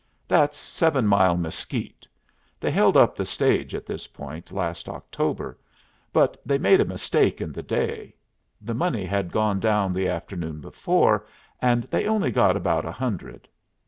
[0.27, 2.07] "That's Seven Mile Mesquite.
[2.59, 5.59] They held up the stage at this point last October.
[6.11, 8.15] But they made a mistake in the day.
[8.59, 11.27] The money had gone down the afternoon before,
[11.61, 13.47] and they only got about a hundred."